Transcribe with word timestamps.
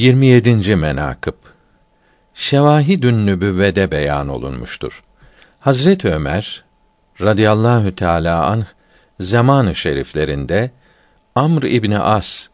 27. 0.00 0.76
menakıb 0.76 1.34
Şevahidün 2.34 3.26
nübüvvede 3.26 3.90
beyan 3.90 4.28
olunmuştur. 4.28 5.02
Hazret 5.60 6.04
Ömer 6.04 6.64
radıyallahu 7.20 7.94
teala 7.94 8.46
anh 8.46 8.64
zamanı 9.20 9.74
şeriflerinde 9.74 10.70
Amr 11.34 11.62
İbni 11.62 11.98
As 11.98 12.48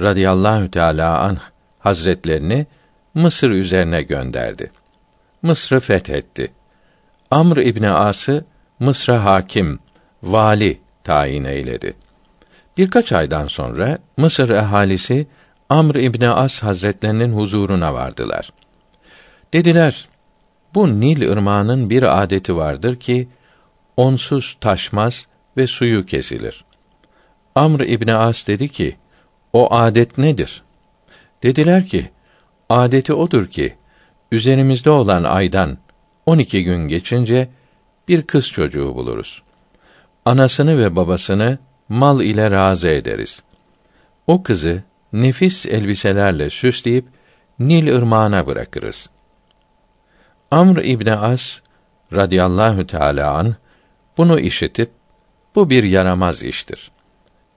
radıyallahu 0.00 0.70
teala 0.70 1.18
anh 1.18 1.40
hazretlerini 1.78 2.66
Mısır 3.14 3.50
üzerine 3.50 4.02
gönderdi. 4.02 4.70
Mısır'ı 5.42 5.80
fethetti. 5.80 6.52
Amr 7.30 7.56
İbni 7.56 7.90
As'ı 7.90 8.44
Mısır'a 8.80 9.24
hakim, 9.24 9.78
vali 10.22 10.80
tayin 11.04 11.44
eyledi. 11.44 11.94
Birkaç 12.78 13.12
aydan 13.12 13.46
sonra 13.46 13.98
Mısır 14.16 14.50
ehalisi 14.50 15.26
Amr 15.70 15.94
İbni 15.94 16.28
As 16.28 16.62
hazretlerinin 16.62 17.32
huzuruna 17.32 17.94
vardılar. 17.94 18.52
Dediler, 19.52 20.08
bu 20.74 21.00
Nil 21.00 21.30
ırmağının 21.30 21.90
bir 21.90 22.22
adeti 22.22 22.56
vardır 22.56 22.96
ki, 22.96 23.28
onsuz 23.96 24.56
taşmaz 24.60 25.26
ve 25.56 25.66
suyu 25.66 26.06
kesilir. 26.06 26.64
Amr 27.54 27.80
İbni 27.80 28.14
As 28.14 28.48
dedi 28.48 28.68
ki, 28.68 28.96
o 29.52 29.74
adet 29.74 30.18
nedir? 30.18 30.62
Dediler 31.42 31.86
ki, 31.86 32.10
adeti 32.68 33.12
odur 33.12 33.46
ki, 33.46 33.74
üzerimizde 34.32 34.90
olan 34.90 35.24
aydan 35.24 35.78
on 36.26 36.38
iki 36.38 36.64
gün 36.64 36.88
geçince 36.88 37.48
bir 38.08 38.22
kız 38.22 38.48
çocuğu 38.48 38.94
buluruz. 38.94 39.42
Anasını 40.24 40.78
ve 40.78 40.96
babasını 40.96 41.58
mal 41.88 42.20
ile 42.20 42.50
razı 42.50 42.88
ederiz. 42.88 43.42
O 44.26 44.42
kızı 44.42 44.82
nefis 45.12 45.66
elbiselerle 45.66 46.50
süsleyip 46.50 47.06
Nil 47.58 47.96
ırmağına 47.96 48.46
bırakırız. 48.46 49.10
Amr 50.50 50.78
İbni 50.78 51.14
As 51.14 51.60
radıyallahu 52.12 52.86
teala 52.86 53.34
an 53.34 53.56
bunu 54.16 54.40
işitip 54.40 54.90
bu 55.54 55.70
bir 55.70 55.84
yaramaz 55.84 56.42
iştir. 56.42 56.90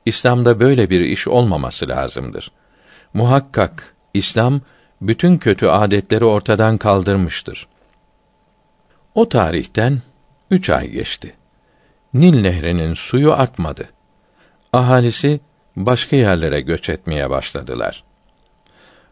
İslam'da 0.06 0.60
böyle 0.60 0.90
bir 0.90 1.00
iş 1.00 1.28
olmaması 1.28 1.90
lazımdır. 1.90 2.52
Muhakkak 3.14 3.96
İslam 4.14 4.62
bütün 5.02 5.38
kötü 5.38 5.68
adetleri 5.68 6.26
ortadan 6.26 6.78
kaldırmıştır. 6.78 7.68
O 9.16 9.30
tarihten 9.30 10.02
üç 10.52 10.70
ay 10.70 10.90
geçti. 10.90 11.36
Nil 12.14 12.42
nehrinin 12.42 12.94
suyu 12.94 13.34
artmadı. 13.34 13.90
Ahalisi 14.74 15.40
başka 15.76 16.16
yerlere 16.16 16.62
göç 16.62 16.90
etmeye 16.90 17.30
başladılar. 17.30 18.04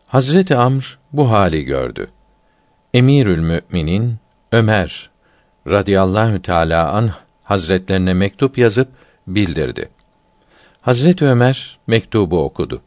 Hazreti 0.07 0.55
Amr 0.55 0.99
bu 1.13 1.31
hali 1.31 1.65
gördü. 1.65 2.11
Emirül 2.93 3.39
Müminin 3.39 4.17
Ömer 4.51 5.09
radıyallahu 5.67 6.41
teala 6.41 6.91
an 6.91 7.11
hazretlerine 7.43 8.13
mektup 8.13 8.57
yazıp 8.57 8.89
bildirdi. 9.27 9.89
Hazreti 10.81 11.25
Ömer 11.25 11.79
mektubu 11.87 12.43
okudu. 12.43 12.81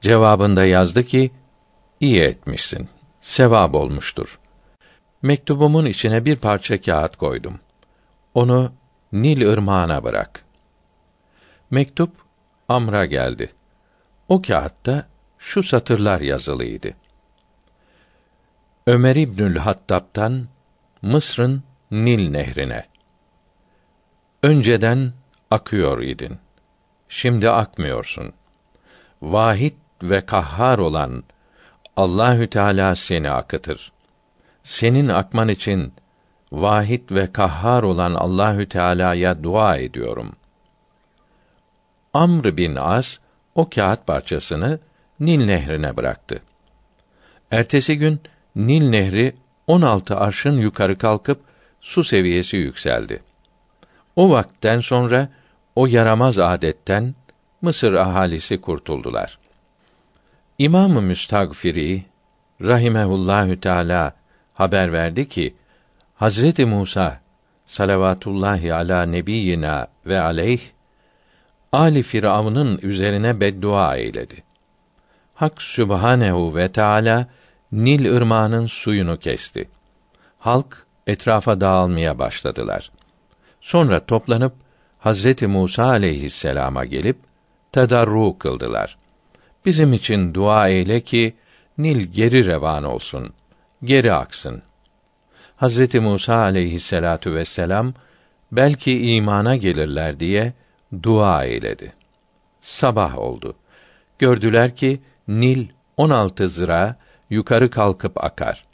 Cevabında 0.00 0.64
yazdı 0.64 1.04
ki: 1.04 1.30
İyi 2.00 2.22
etmişsin. 2.22 2.88
Sevap 3.20 3.74
olmuştur. 3.74 4.38
Mektubumun 5.22 5.84
içine 5.84 6.24
bir 6.24 6.36
parça 6.36 6.80
kağıt 6.80 7.16
koydum. 7.16 7.60
Onu 8.34 8.72
Nil 9.12 9.48
ırmağına 9.48 10.04
bırak. 10.04 10.44
Mektup 11.70 12.10
Amr'a 12.72 13.06
geldi. 13.06 13.52
O 14.28 14.42
kağıtta 14.42 15.06
şu 15.38 15.62
satırlar 15.62 16.20
yazılıydı. 16.20 16.94
Ömer 18.86 19.16
İbnül 19.16 19.56
Hattab'tan 19.56 20.48
Mısır'ın 21.02 21.62
Nil 21.90 22.30
nehrine. 22.30 22.84
Önceden 24.42 25.12
akıyor 25.50 26.02
idin. 26.02 26.38
Şimdi 27.08 27.50
akmıyorsun. 27.50 28.32
Vahid 29.22 29.74
ve 30.02 30.26
kahhar 30.26 30.78
olan 30.78 31.24
Allahü 31.96 32.50
Teala 32.50 32.94
seni 32.94 33.30
akıtır. 33.30 33.92
Senin 34.62 35.08
akman 35.08 35.48
için 35.48 35.94
vahid 36.52 37.10
ve 37.10 37.32
kahhar 37.32 37.82
olan 37.82 38.14
Allahü 38.14 38.68
Teala'ya 38.68 39.42
dua 39.42 39.76
ediyorum. 39.76 40.32
Amr 42.14 42.56
bin 42.56 42.76
As 42.76 43.18
o 43.54 43.70
kağıt 43.70 44.06
parçasını 44.06 44.78
Nil 45.20 45.44
nehrine 45.44 45.96
bıraktı. 45.96 46.42
Ertesi 47.50 47.98
gün 47.98 48.20
Nil 48.56 48.88
nehri 48.88 49.34
16 49.66 50.16
arşın 50.16 50.58
yukarı 50.58 50.98
kalkıp 50.98 51.40
su 51.80 52.04
seviyesi 52.04 52.56
yükseldi. 52.56 53.22
O 54.16 54.30
vakten 54.30 54.80
sonra 54.80 55.28
o 55.76 55.86
yaramaz 55.86 56.38
adetten 56.38 57.14
Mısır 57.62 57.92
ahalisi 57.92 58.60
kurtuldular. 58.60 59.38
İmam-ı 60.58 61.02
Müstagfiri 61.02 62.04
rahimehullahü 62.60 63.60
teala 63.60 64.14
haber 64.54 64.92
verdi 64.92 65.28
ki 65.28 65.54
Hazreti 66.14 66.64
Musa 66.64 67.20
salavatullahi 67.66 68.74
ala 68.74 69.06
nebiyina 69.06 69.86
ve 70.06 70.20
aleyh 70.20 70.60
Ali 71.72 72.02
Firavun'un 72.02 72.78
üzerine 72.82 73.40
beddua 73.40 73.96
eyledi. 73.96 74.42
Hak 75.34 75.62
Sübhanehu 75.62 76.56
ve 76.56 76.72
Teala 76.72 77.26
Nil 77.72 78.16
ırmağının 78.16 78.66
suyunu 78.66 79.18
kesti. 79.18 79.68
Halk 80.38 80.86
etrafa 81.06 81.60
dağılmaya 81.60 82.18
başladılar. 82.18 82.90
Sonra 83.60 84.06
toplanıp 84.06 84.52
Hazreti 84.98 85.46
Musa 85.46 85.84
aleyhisselama 85.84 86.84
gelip 86.84 87.16
tedarru 87.72 88.38
kıldılar. 88.38 88.98
Bizim 89.66 89.92
için 89.92 90.34
dua 90.34 90.68
eyle 90.68 91.00
ki 91.00 91.34
Nil 91.78 92.00
geri 92.00 92.46
revan 92.46 92.84
olsun, 92.84 93.32
geri 93.84 94.12
aksın. 94.12 94.62
Hazreti 95.56 96.00
Musa 96.00 96.34
aleyhisselatu 96.34 97.34
vesselam 97.34 97.94
belki 98.52 99.14
imana 99.14 99.56
gelirler 99.56 100.20
diye 100.20 100.52
dua 101.02 101.44
eyledi. 101.44 101.92
Sabah 102.60 103.18
oldu. 103.18 103.56
Gördüler 104.18 104.76
ki 104.76 105.00
Nil 105.28 105.68
16 105.96 106.48
zıra 106.48 106.96
yukarı 107.30 107.70
kalkıp 107.70 108.24
akar. 108.24 108.64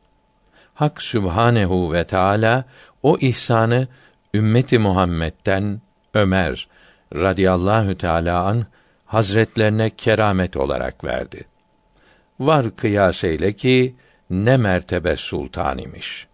Hak 0.75 1.03
Sübhanehu 1.03 1.93
ve 1.93 2.05
Teala 2.05 2.65
o 3.03 3.19
ihsanı 3.21 3.89
ümmeti 4.35 4.79
Muhammed'den 4.79 5.81
Ömer 6.15 6.69
radıyallahu 7.15 7.99
teala 7.99 8.45
an 8.45 8.67
hazretlerine 9.07 9.91
keramet 9.91 10.57
olarak 10.57 11.05
verdi. 11.05 11.45
Var 12.41 12.77
kıyas 12.77 13.25
eyle 13.25 13.53
ki 13.53 13.97
ne 14.31 14.57
mertebe 14.57 15.17
sultan 15.17 15.79
imiş. 15.79 16.28